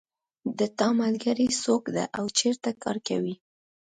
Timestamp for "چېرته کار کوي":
2.37-3.35